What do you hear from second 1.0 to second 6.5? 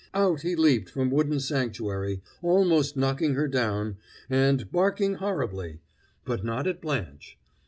wooden sanctuary, almost knocking her down, and barking horribly, but